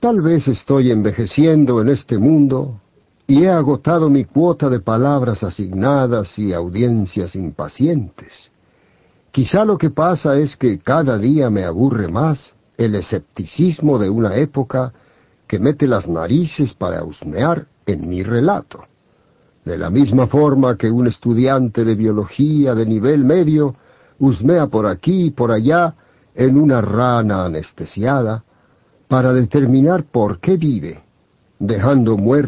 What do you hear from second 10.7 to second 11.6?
cada día